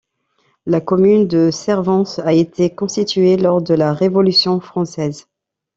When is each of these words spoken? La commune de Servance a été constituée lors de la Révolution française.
La 0.65 0.81
commune 0.81 1.27
de 1.27 1.51
Servance 1.51 2.17
a 2.17 2.33
été 2.33 2.73
constituée 2.73 3.37
lors 3.37 3.61
de 3.61 3.75
la 3.75 3.93
Révolution 3.93 4.59
française. 4.59 5.27